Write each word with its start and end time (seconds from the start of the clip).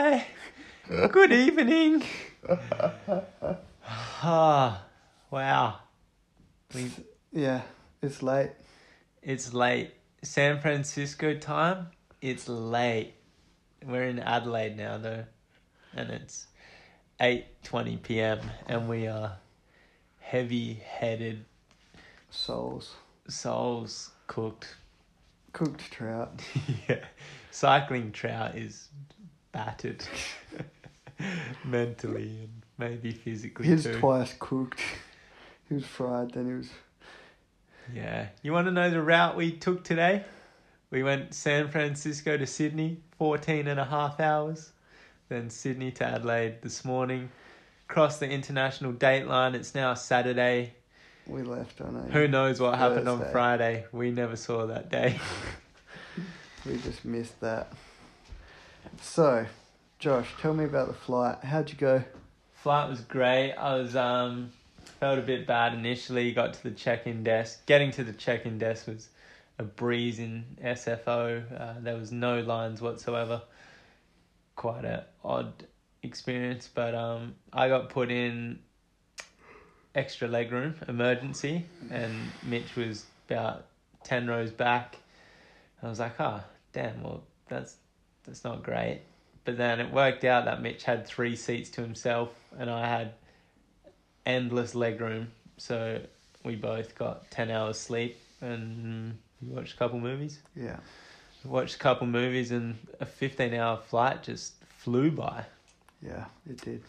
Hi. 0.00 0.24
Good 1.10 1.32
evening. 1.32 2.04
Ah, 4.22 4.84
wow. 5.28 5.80
We, 6.72 6.88
Yeah, 7.32 7.62
it's 8.00 8.22
late. 8.22 8.52
it's 9.24 9.52
late. 9.52 9.90
San 10.22 10.60
Francisco 10.60 11.34
time. 11.34 11.88
It's 12.20 12.48
late. 12.48 13.14
We're 13.84 14.04
in 14.04 14.20
Adelaide 14.20 14.76
now 14.76 14.98
though, 14.98 15.24
and 15.96 16.10
it's 16.10 16.46
eight 17.20 17.46
twenty 17.64 17.96
p.m. 17.96 18.38
and 18.68 18.88
we 18.88 19.08
are 19.08 19.36
heavy-headed 20.20 21.44
Souls. 22.30 22.94
souls 23.28 24.12
cooked. 24.28 24.76
Cooked 25.52 25.90
trout. 25.90 26.40
yeah, 26.88 27.04
cycling 27.50 28.12
trout 28.12 28.56
is 28.56 28.90
battered 29.58 30.04
mentally 31.64 32.28
and 32.42 32.62
maybe 32.78 33.10
physically 33.12 33.66
He 33.66 33.72
was 33.72 33.84
too. 33.84 33.98
twice 33.98 34.34
cooked. 34.38 34.80
He 35.68 35.74
was 35.74 35.84
fried, 35.84 36.30
then 36.32 36.46
he 36.46 36.54
was. 36.54 36.70
Yeah. 37.92 38.28
You 38.42 38.54
want 38.54 38.68
to 38.68 38.70
know 38.70 38.88
the 38.88 39.02
route 39.02 39.36
we 39.36 39.52
took 39.52 39.84
today? 39.84 40.24
We 40.90 41.02
went 41.02 41.34
San 41.34 41.68
Francisco 41.68 42.38
to 42.38 42.46
Sydney, 42.46 43.02
14 43.18 43.66
and 43.68 43.78
a 43.78 43.84
half 43.84 44.18
hours. 44.18 44.72
Then 45.28 45.50
Sydney 45.50 45.90
to 45.90 46.06
Adelaide 46.06 46.62
this 46.62 46.86
morning. 46.86 47.28
Crossed 47.86 48.20
the 48.20 48.30
international 48.30 48.92
date 48.92 49.26
line. 49.26 49.54
It's 49.54 49.74
now 49.74 49.92
Saturday. 49.92 50.72
We 51.26 51.42
left 51.42 51.82
on 51.82 51.96
a. 51.96 52.10
Who 52.12 52.28
knows 52.28 52.60
what 52.60 52.78
happened 52.78 53.06
on 53.06 53.22
Friday? 53.30 53.84
We 53.92 54.10
never 54.10 54.36
saw 54.36 54.64
that 54.68 54.90
day. 54.90 55.20
We 56.66 56.76
just 56.78 57.04
missed 57.04 57.38
that. 57.40 57.72
So, 59.00 59.46
Josh, 59.98 60.28
tell 60.40 60.54
me 60.54 60.64
about 60.64 60.88
the 60.88 60.94
flight. 60.94 61.42
How'd 61.44 61.70
you 61.70 61.76
go? 61.76 62.02
Flight 62.54 62.88
was 62.88 63.00
great. 63.00 63.52
I 63.52 63.76
was 63.76 63.94
um 63.94 64.50
felt 65.00 65.18
a 65.18 65.22
bit 65.22 65.46
bad 65.46 65.74
initially. 65.74 66.32
Got 66.32 66.54
to 66.54 66.62
the 66.64 66.70
check-in 66.72 67.22
desk. 67.22 67.64
Getting 67.66 67.90
to 67.92 68.04
the 68.04 68.12
check-in 68.12 68.58
desk 68.58 68.86
was 68.88 69.08
a 69.58 69.62
breeze 69.62 70.18
in 70.18 70.44
SFO. 70.62 71.42
Uh, 71.60 71.74
there 71.80 71.96
was 71.96 72.12
no 72.12 72.40
lines 72.40 72.80
whatsoever. 72.80 73.42
Quite 74.56 74.84
a 74.84 75.06
odd 75.24 75.66
experience, 76.02 76.68
but 76.72 76.94
um 76.94 77.34
I 77.52 77.68
got 77.68 77.90
put 77.90 78.10
in 78.10 78.58
extra 79.94 80.28
legroom 80.28 80.88
emergency, 80.88 81.66
and 81.90 82.14
Mitch 82.42 82.74
was 82.76 83.06
about 83.28 83.66
ten 84.02 84.26
rows 84.26 84.50
back. 84.50 84.96
I 85.82 85.88
was 85.88 86.00
like, 86.00 86.18
ah, 86.18 86.44
damn. 86.72 87.02
Well, 87.02 87.22
that's 87.48 87.76
that's 88.24 88.44
not 88.44 88.62
great. 88.62 89.02
But 89.44 89.56
then 89.56 89.80
it 89.80 89.92
worked 89.92 90.24
out 90.24 90.44
that 90.44 90.60
Mitch 90.60 90.84
had 90.84 91.06
three 91.06 91.34
seats 91.34 91.70
to 91.70 91.80
himself 91.80 92.30
and 92.58 92.68
I 92.68 92.86
had 92.86 93.14
endless 94.26 94.74
legroom. 94.74 95.28
So 95.56 96.00
we 96.44 96.54
both 96.54 96.94
got 96.94 97.30
10 97.30 97.50
hours 97.50 97.78
sleep 97.78 98.18
and 98.40 99.16
we 99.42 99.54
watched 99.54 99.74
a 99.74 99.76
couple 99.76 100.00
movies. 100.00 100.40
Yeah. 100.54 100.76
We 101.44 101.50
watched 101.50 101.76
a 101.76 101.78
couple 101.78 102.06
movies 102.06 102.50
and 102.50 102.76
a 103.00 103.06
15 103.06 103.54
hour 103.54 103.78
flight 103.78 104.22
just 104.22 104.54
flew 104.76 105.10
by. 105.10 105.44
Yeah, 106.02 106.26
it 106.48 106.60
did. 106.60 106.82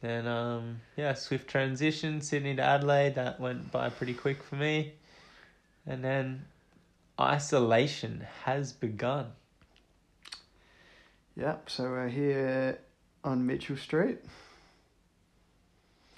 Then, 0.00 0.26
um, 0.26 0.80
yeah, 0.96 1.14
swift 1.14 1.48
transition, 1.48 2.20
Sydney 2.20 2.54
to 2.56 2.62
Adelaide, 2.62 3.14
that 3.14 3.40
went 3.40 3.72
by 3.72 3.88
pretty 3.88 4.14
quick 4.14 4.42
for 4.42 4.56
me. 4.56 4.92
And 5.86 6.04
then 6.04 6.44
isolation 7.20 8.26
has 8.44 8.72
begun. 8.72 9.32
Yep, 11.36 11.68
so 11.68 11.84
we're 11.84 12.08
here 12.08 12.78
on 13.22 13.44
Mitchell 13.46 13.76
Street, 13.76 14.18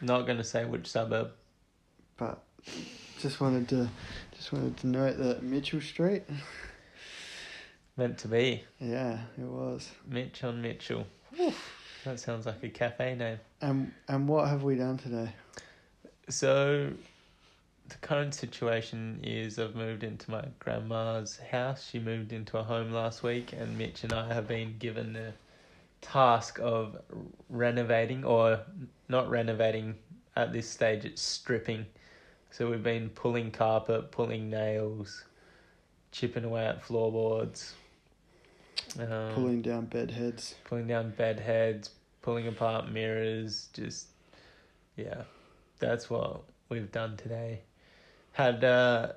Not 0.00 0.22
going 0.26 0.38
to 0.38 0.44
say 0.44 0.64
which 0.64 0.86
suburb. 0.86 1.32
but 2.16 2.42
just 3.20 3.40
wanted 3.40 3.68
to 3.68 3.88
just 4.34 4.52
wanted 4.52 4.76
to 4.78 4.86
note 4.86 5.18
that 5.18 5.42
Mitchell 5.42 5.80
Street. 5.80 6.22
Meant 7.96 8.16
to 8.18 8.28
be. 8.28 8.64
Yeah, 8.80 9.18
it 9.36 9.44
was. 9.44 9.90
Mitch 10.08 10.42
on 10.44 10.62
Mitchell. 10.62 11.06
That 12.04 12.18
sounds 12.18 12.46
like 12.46 12.62
a 12.62 12.70
cafe 12.70 13.14
name. 13.14 13.38
And 13.60 13.92
and 14.08 14.26
what 14.26 14.48
have 14.48 14.62
we 14.62 14.76
done 14.76 14.96
today? 14.96 15.34
So, 16.30 16.92
the 17.92 18.06
current 18.06 18.34
situation 18.34 19.20
is 19.22 19.58
I've 19.58 19.74
moved 19.74 20.02
into 20.02 20.30
my 20.30 20.44
grandma's 20.58 21.38
house. 21.50 21.88
She 21.90 21.98
moved 21.98 22.32
into 22.32 22.56
a 22.58 22.62
home 22.62 22.90
last 22.90 23.22
week, 23.22 23.52
and 23.52 23.76
Mitch 23.76 24.02
and 24.02 24.12
I 24.12 24.32
have 24.32 24.48
been 24.48 24.76
given 24.78 25.12
the 25.12 25.32
task 26.00 26.58
of 26.60 26.96
renovating, 27.50 28.24
or 28.24 28.60
not 29.08 29.28
renovating 29.28 29.96
at 30.36 30.52
this 30.52 30.68
stage, 30.68 31.04
it's 31.04 31.20
stripping. 31.20 31.84
So, 32.50 32.70
we've 32.70 32.82
been 32.82 33.10
pulling 33.10 33.50
carpet, 33.50 34.10
pulling 34.10 34.48
nails, 34.50 35.24
chipping 36.10 36.44
away 36.44 36.66
at 36.66 36.82
floorboards. 36.82 37.74
Um, 38.98 39.32
Pulling 39.34 39.62
down 39.62 39.86
bed 39.86 40.10
heads. 40.10 40.54
pulling 40.64 40.86
down 40.86 41.10
bed 41.10 41.40
heads, 41.40 41.90
pulling 42.22 42.46
apart 42.48 42.90
mirrors, 42.90 43.68
just 43.72 44.08
yeah, 44.96 45.22
that's 45.78 46.10
what 46.10 46.42
we've 46.68 46.90
done 46.92 47.16
today. 47.16 47.60
Had 48.32 48.64
uh, 48.64 49.12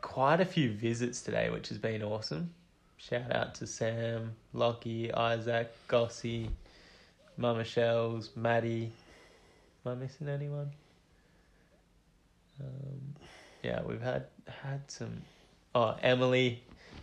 quite 0.00 0.40
a 0.40 0.44
few 0.44 0.72
visits 0.72 1.20
today, 1.22 1.50
which 1.50 1.68
has 1.68 1.78
been 1.78 2.02
awesome. 2.02 2.52
Shout 2.96 3.34
out 3.34 3.54
to 3.56 3.66
Sam, 3.66 4.32
Lockie, 4.52 5.12
Isaac, 5.12 5.74
Gossie, 5.88 6.50
Mama 7.36 7.64
Shells, 7.64 8.30
Maddie. 8.36 8.92
Am 9.84 9.92
I 9.92 9.94
missing 9.96 10.28
anyone? 10.28 10.70
Um, 12.60 13.14
yeah, 13.62 13.82
we've 13.82 14.00
had 14.00 14.26
had 14.46 14.88
some. 14.90 15.22
Oh, 15.74 15.96
Emily, 16.02 16.62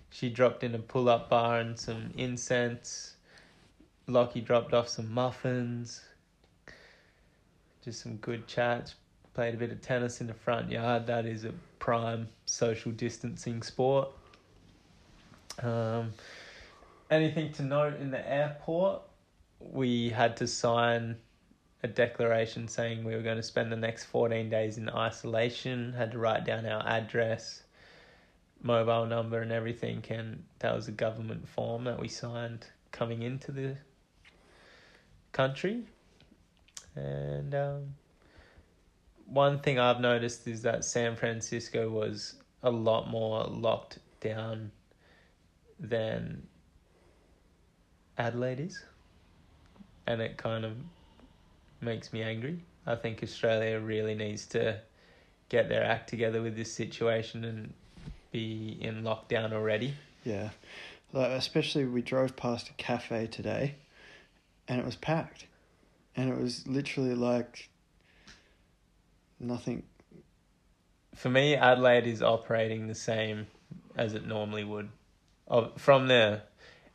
she 0.10 0.30
dropped 0.30 0.64
in 0.64 0.74
a 0.76 0.80
pull 0.80 1.10
up 1.10 1.30
bar 1.30 1.60
and 1.60 1.78
some 1.78 2.12
incense. 2.18 3.16
Lockie 4.08 4.42
dropped 4.42 4.74
off 4.74 4.88
some 4.88 5.12
muffins. 5.12 6.02
Just 7.84 8.02
some 8.02 8.18
good 8.18 8.48
chats. 8.48 8.96
Played 9.40 9.54
a 9.54 9.58
bit 9.58 9.72
of 9.72 9.80
tennis 9.80 10.20
in 10.20 10.28
the 10.28 10.34
front 10.34 10.70
yard. 10.70 11.08
That 11.08 11.26
is 11.26 11.46
a 11.46 11.54
prime 11.80 12.28
social 12.44 12.92
distancing 12.92 13.62
sport. 13.62 14.10
Um, 15.64 16.12
anything 17.10 17.54
to 17.54 17.64
note 17.64 18.02
in 18.02 18.12
the 18.12 18.30
airport? 18.30 19.02
We 19.62 20.10
had 20.10 20.36
to 20.36 20.46
sign 20.46 21.16
a 21.84 21.88
declaration 21.88 22.68
saying 22.68 23.06
we 23.06 23.16
were 23.16 23.22
going 23.22 23.38
to 23.38 23.44
spend 23.44 23.72
the 23.72 23.78
next 23.78 24.08
14 24.08 24.50
days 24.50 24.78
in 24.78 24.90
isolation, 24.90 25.94
had 25.94 26.12
to 26.12 26.18
write 26.18 26.44
down 26.44 26.66
our 26.66 26.86
address, 26.86 27.64
mobile 28.62 29.06
number, 29.06 29.40
and 29.40 29.54
everything. 29.54 30.04
And 30.10 30.44
that 30.60 30.76
was 30.76 30.90
a 30.90 30.92
government 30.92 31.48
form 31.48 31.86
that 31.86 31.98
we 31.98 32.10
signed 32.10 32.66
coming 32.92 33.22
into 33.22 33.54
the 33.54 33.78
country. 35.32 35.86
And 36.98 37.56
um, 37.56 37.94
one 39.30 39.60
thing 39.60 39.80
I've 39.80 40.00
noticed 40.00 40.48
is 40.48 40.62
that 40.64 40.84
San 40.84 41.16
Francisco 41.16 41.90
was 41.90 42.36
a 42.64 42.70
lot 42.70 43.10
more 43.10 43.44
locked 43.46 44.00
down 44.20 44.72
than 45.80 46.44
Adelaide 48.18 48.60
is. 48.60 48.84
And 50.08 50.22
it 50.22 50.38
kind 50.38 50.66
of 50.66 50.74
makes 51.82 52.12
me 52.12 52.22
angry. 52.24 52.60
I 52.86 52.96
think 52.96 53.22
Australia 53.24 53.80
really 53.80 54.16
needs 54.16 54.46
to 54.48 54.80
get 55.50 55.70
their 55.70 55.84
act 55.84 56.10
together 56.10 56.42
with 56.42 56.56
this 56.56 56.72
situation 56.74 57.44
and 57.44 57.74
be 58.32 58.78
in 58.82 59.04
lockdown 59.04 59.54
already. 59.54 59.94
Yeah, 60.24 60.50
like 61.14 61.32
especially 61.32 61.86
we 61.86 62.02
drove 62.02 62.36
past 62.36 62.70
a 62.70 62.74
cafe 62.74 63.28
today, 63.28 63.76
and 64.68 64.80
it 64.80 64.86
was 64.86 64.96
packed, 64.96 65.46
and 66.16 66.30
it 66.30 66.38
was 66.38 66.68
literally 66.68 67.16
like 67.16 67.70
nothing. 69.40 69.84
For 71.16 71.30
me, 71.30 71.56
Adelaide 71.56 72.08
is 72.08 72.22
operating 72.22 72.88
the 72.88 72.96
same 72.96 73.48
as 73.96 74.14
it 74.14 74.26
normally 74.26 74.64
would. 74.64 74.90
From 75.78 76.08
the 76.08 76.42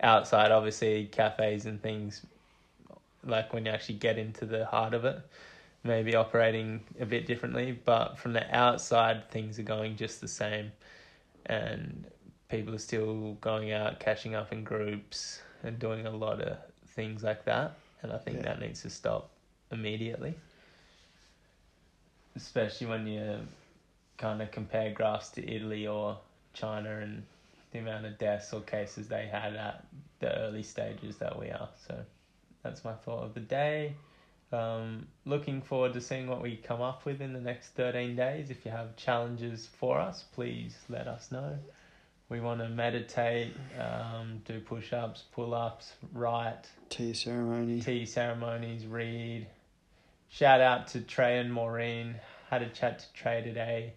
outside, 0.00 0.50
obviously 0.52 1.06
cafes 1.06 1.66
and 1.66 1.82
things, 1.82 2.24
like 3.24 3.52
when 3.52 3.66
you 3.66 3.72
actually 3.72 3.96
get 3.96 4.16
into 4.18 4.46
the 4.46 4.66
heart 4.66 4.94
of 4.94 5.04
it, 5.04 5.18
maybe 5.82 6.14
operating 6.14 6.84
a 7.00 7.04
bit 7.04 7.26
differently. 7.26 7.72
But 7.72 8.18
from 8.18 8.32
the 8.32 8.56
outside, 8.56 9.30
things 9.30 9.58
are 9.58 9.64
going 9.64 9.96
just 9.96 10.20
the 10.20 10.28
same, 10.28 10.72
and 11.46 12.06
people 12.48 12.74
are 12.74 12.78
still 12.78 13.34
going 13.40 13.72
out, 13.72 14.00
catching 14.00 14.34
up 14.34 14.52
in 14.52 14.64
groups, 14.64 15.42
and 15.62 15.78
doing 15.78 16.06
a 16.06 16.10
lot 16.10 16.40
of 16.40 16.56
things 16.86 17.22
like 17.22 17.44
that. 17.46 17.76
And 18.02 18.12
I 18.12 18.18
think 18.18 18.38
Yeah. 18.38 18.44
that 18.44 18.60
needs 18.60 18.82
to 18.82 18.90
stop 18.90 19.30
immediately. 19.70 20.34
Especially 22.36 22.86
when 22.86 23.06
you 23.06 23.38
kind 24.18 24.42
of 24.42 24.50
compare 24.50 24.92
graphs 24.92 25.28
to 25.30 25.48
Italy 25.48 25.86
or 25.86 26.18
China 26.52 26.98
and 26.98 27.22
the 27.72 27.80
amount 27.80 28.06
of 28.06 28.18
deaths 28.18 28.52
or 28.52 28.60
cases 28.60 29.08
they 29.08 29.26
had 29.26 29.54
at 29.56 29.84
the 30.20 30.36
early 30.38 30.62
stages 30.62 31.16
that 31.16 31.38
we 31.38 31.50
are. 31.50 31.68
So 31.88 31.96
that's 32.62 32.84
my 32.84 32.92
thought 32.94 33.24
of 33.24 33.34
the 33.34 33.40
day. 33.40 33.94
Um, 34.52 35.08
looking 35.24 35.60
forward 35.62 35.94
to 35.94 36.00
seeing 36.00 36.28
what 36.28 36.40
we 36.40 36.56
come 36.56 36.80
up 36.80 37.04
with 37.04 37.20
in 37.20 37.32
the 37.32 37.40
next 37.40 37.70
13 37.70 38.14
days. 38.14 38.50
If 38.50 38.64
you 38.64 38.70
have 38.70 38.94
challenges 38.96 39.68
for 39.78 39.98
us, 39.98 40.24
please 40.32 40.76
let 40.88 41.08
us 41.08 41.32
know. 41.32 41.58
We 42.28 42.40
want 42.40 42.60
to 42.60 42.68
meditate, 42.68 43.52
um, 43.78 44.40
do 44.46 44.60
push 44.60 44.92
ups, 44.92 45.24
pull 45.32 45.54
ups, 45.54 45.92
write, 46.12 46.68
Tea 46.88 47.12
ceremony. 47.12 47.80
tea 47.80 48.06
ceremonies, 48.06 48.86
read. 48.86 49.46
Shout 50.34 50.60
out 50.60 50.88
to 50.88 51.00
Trey 51.00 51.38
and 51.38 51.52
Maureen. 51.52 52.16
Had 52.50 52.62
a 52.62 52.68
chat 52.68 52.98
to 52.98 53.12
Trey 53.12 53.40
today. 53.40 53.92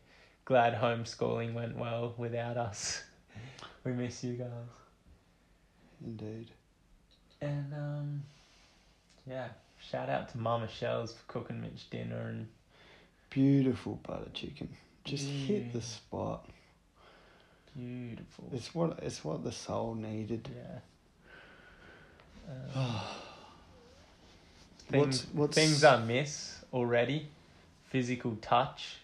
Glad 0.45 0.79
homeschooling 0.79 1.55
went 1.55 1.75
well 1.75 2.13
without 2.15 2.57
us. 2.57 3.03
We 3.83 3.93
miss 3.93 4.21
you 4.21 4.33
guys. 4.33 4.49
Indeed. 6.05 6.47
And 7.39 7.73
um, 7.73 8.23
yeah, 9.25 9.47
shout 9.79 10.09
out 10.09 10.27
to 10.29 10.37
Mama 10.37 10.67
Shells 10.67 11.13
for 11.13 11.23
cooking 11.31 11.61
Mitch 11.61 11.89
dinner 11.89 12.27
and 12.27 12.47
Beautiful 13.29 13.97
butter 14.03 14.29
chicken. 14.33 14.67
Just 15.05 15.25
hit 15.25 15.71
the 15.71 15.81
spot. 15.81 16.49
beautiful. 17.75 18.49
It's 18.51 18.75
what 18.75 18.99
it's 19.01 19.23
what 19.23 19.43
the 19.43 19.53
soul 19.53 19.95
needed. 19.95 20.49
Yeah. 20.53 20.79
Um, 22.75 23.26
things, 24.87 25.25
what's 25.33 25.55
things 25.55 25.83
I 25.83 26.03
miss 26.03 26.59
already: 26.73 27.29
physical 27.85 28.37
touch, 28.41 28.97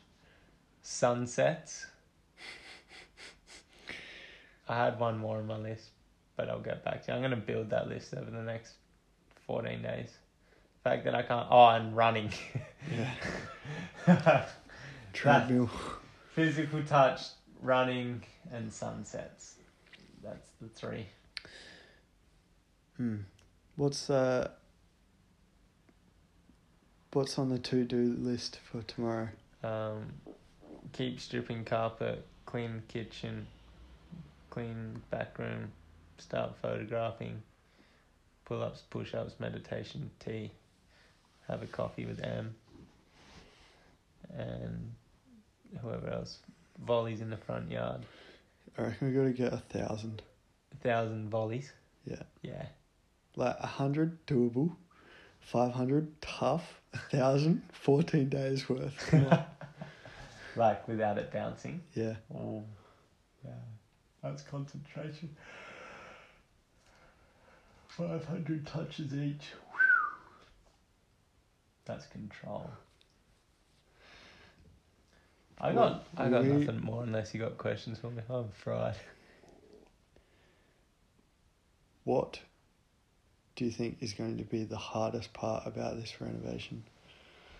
sunsets. 0.81 1.85
I 4.69 4.85
had 4.85 4.99
one 4.99 5.17
more 5.17 5.37
on 5.37 5.47
my 5.47 5.57
list, 5.57 5.89
but 6.35 6.49
I'll 6.49 6.59
get 6.59 6.83
back 6.83 7.05
to 7.05 7.11
you. 7.11 7.15
I'm 7.15 7.21
gonna 7.21 7.35
build 7.35 7.69
that 7.71 7.87
list 7.87 8.13
over 8.13 8.29
the 8.29 8.41
next 8.41 8.73
fourteen 9.45 9.81
days. 9.81 10.09
The 10.83 10.89
fact 10.89 11.05
that 11.05 11.15
I 11.15 11.21
can't. 11.21 11.47
Oh, 11.49 11.67
and 11.67 11.95
running. 11.95 12.31
yeah 14.05 14.45
treadmill. 15.13 15.69
Physical 16.33 16.83
touch, 16.83 17.21
running, 17.61 18.23
and 18.51 18.73
sunsets. 18.73 19.55
That's 20.23 20.49
the 20.59 20.67
three. 20.67 21.05
Hmm. 22.97 23.17
What's 23.75 24.09
uh 24.09 24.49
What's 27.13 27.37
on 27.37 27.49
the 27.49 27.59
to 27.59 27.83
do 27.83 28.15
list 28.17 28.57
for 28.71 28.81
tomorrow? 28.81 29.29
Um, 29.63 30.13
keep 30.93 31.19
stripping 31.19 31.63
carpet, 31.63 32.25
clean 32.47 32.81
kitchen, 32.87 33.45
clean 34.49 34.99
back 35.11 35.37
room, 35.37 35.71
start 36.17 36.55
photographing, 36.59 37.43
pull 38.45 38.63
ups, 38.63 38.81
push 38.89 39.13
ups, 39.13 39.35
meditation, 39.39 40.09
tea, 40.17 40.53
have 41.47 41.61
a 41.61 41.67
coffee 41.67 42.07
with 42.07 42.19
Em, 42.23 42.55
and 44.35 44.91
whoever 45.83 46.09
else. 46.09 46.39
Volleys 46.83 47.21
in 47.21 47.29
the 47.29 47.37
front 47.37 47.69
yard. 47.69 48.07
I 48.75 48.81
reckon 48.81 49.09
we 49.09 49.13
got 49.13 49.25
to 49.25 49.33
get 49.33 49.53
a 49.53 49.57
thousand. 49.57 50.23
A 50.71 50.77
thousand 50.77 51.29
volleys. 51.29 51.71
Yeah. 52.05 52.23
Yeah. 52.41 52.65
Like 53.35 53.57
a 53.59 53.67
hundred 53.67 54.25
doable, 54.25 54.75
five 55.45 55.71
hundred 55.73 56.09
tough, 56.21 56.81
a 56.93 56.97
thousand 56.97 57.61
fourteen 57.71 58.29
days 58.29 58.67
worth. 58.69 59.13
Like 60.55 60.87
without 60.87 61.17
it 61.17 61.31
bouncing. 61.33 61.81
yeah. 61.95 62.13
Oh, 62.31 62.63
yeah. 63.43 63.49
That's 64.21 64.43
concentration. 64.43 65.35
500 67.87 68.63
touches 68.67 69.15
each. 69.15 69.47
That's 71.85 72.05
control. 72.05 72.69
I 75.59 75.73
got 75.73 76.05
I 76.15 76.29
got 76.29 76.43
We- 76.43 76.49
nothing 76.49 76.81
more 76.81 77.01
unless 77.01 77.33
you 77.33 77.39
got 77.39 77.57
questions 77.57 77.97
for 77.97 78.11
me. 78.11 78.21
I'm 78.29 78.49
fried. 78.49 78.95
What 82.03 82.41
do 83.55 83.65
you 83.65 83.71
think 83.71 83.97
is 84.01 84.13
going 84.13 84.37
to 84.37 84.43
be 84.43 84.63
the 84.63 84.77
hardest 84.77 85.33
part 85.33 85.65
about 85.67 85.95
this 85.99 86.19
renovation? 86.19 86.83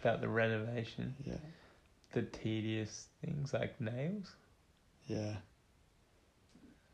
About 0.02 0.22
the 0.22 0.28
renovation, 0.28 1.16
Yeah. 1.26 1.36
the 2.14 2.24
tedious 2.24 3.08
things 3.24 3.54
like 3.54 3.80
nails. 3.80 4.32
Yeah. 5.08 5.36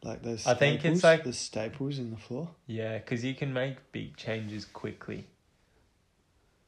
Like 0.04 0.22
those 0.24 0.46
I 0.48 0.54
think 0.54 0.86
it's 0.86 1.04
like- 1.04 1.24
the 1.24 1.34
staples 1.34 1.98
in 2.00 2.12
the 2.12 2.18
floor. 2.18 2.50
Yeah, 2.68 2.98
because 2.98 3.24
you 3.24 3.34
can 3.36 3.52
make 3.54 3.92
big 3.92 4.16
changes 4.16 4.66
quickly. 4.66 5.28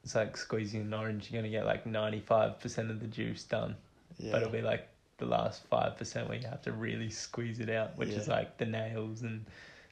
It's 0.04 0.16
like 0.16 0.36
squeezing 0.36 0.81
an 0.81 0.94
orange. 0.94 1.30
You're 1.31 1.42
gonna 1.42 1.51
get 1.51 1.66
like 1.66 1.86
ninety 1.86 2.19
five 2.22 2.60
percent 2.60 2.89
of 2.92 3.00
the 3.00 3.07
juice 3.07 3.44
done. 3.44 3.75
Yeah. 4.18 4.31
but 4.33 4.42
it'll 4.42 4.51
be 4.54 4.62
like 4.62 4.88
the 5.18 5.25
last 5.25 5.63
five 5.68 5.98
percent 5.98 6.28
where 6.28 6.38
you 6.38 6.45
have 6.48 6.62
to 6.63 6.72
really 6.72 7.10
squeeze 7.10 7.60
it 7.60 7.69
out, 7.69 7.98
which 7.98 8.10
is 8.10 8.28
like 8.28 8.57
the 8.57 8.66
nails 8.66 9.22
and 9.22 9.45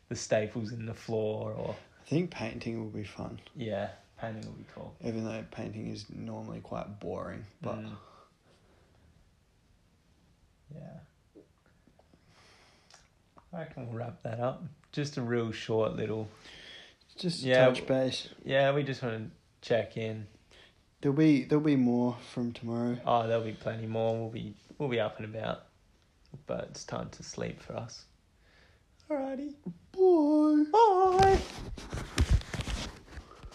the 0.09 0.15
staples 0.15 0.71
in 0.71 0.85
the 0.85 0.93
floor, 0.93 1.53
or 1.53 1.75
I 2.09 2.11
think 2.11 2.31
painting 2.31 2.79
will 2.79 2.89
be 2.89 3.03
fun, 3.03 3.39
yeah, 3.55 3.89
painting 4.19 4.43
will 4.45 4.53
be 4.53 4.65
cool. 4.73 4.95
even 5.05 5.23
though 5.25 5.43
painting 5.51 5.89
is 5.91 6.05
normally 6.09 6.59
quite 6.59 6.99
boring. 6.99 7.45
But 7.61 7.75
Mm. 7.77 7.95
yeah, 10.73 11.41
I 13.53 13.59
reckon 13.59 13.87
we'll 13.87 13.97
wrap 13.97 14.23
that 14.23 14.39
up. 14.39 14.63
Just 14.91 15.17
a 15.17 15.21
real 15.21 15.51
short 15.51 15.95
little. 15.95 16.27
just 17.17 17.41
Yeah, 17.41 17.65
touch 17.65 17.85
base. 17.85 18.29
Yeah, 18.43 18.71
we 18.73 18.81
just 18.83 19.03
want 19.03 19.31
to 19.31 19.67
check 19.67 19.95
in. 19.97 20.25
There'll 21.01 21.15
be 21.17 21.43
there'll 21.43 21.63
be 21.63 21.75
more 21.75 22.17
from 22.33 22.53
tomorrow. 22.53 22.97
Oh, 23.05 23.27
there'll 23.27 23.43
be 23.43 23.53
plenty 23.53 23.85
more. 23.85 24.17
We'll 24.19 24.29
be 24.29 24.55
we'll 24.79 24.89
be 24.89 24.99
up 24.99 25.17
and 25.19 25.25
about, 25.25 25.65
but 26.47 26.69
it's 26.71 26.83
time 26.83 27.09
to 27.11 27.23
sleep 27.23 27.61
for 27.61 27.75
us. 27.75 28.05
Alrighty. 29.11 29.55
Bye. 29.97 30.65
Bye. 30.71 31.39